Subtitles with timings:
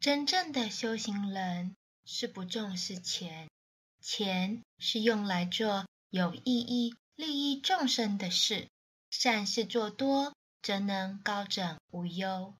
[0.00, 3.50] 真正的修行人是不重视钱
[4.00, 8.66] 钱是用来做有意义利益众生的事
[9.10, 10.32] 善事做多
[10.62, 12.54] 则能高枕无忧。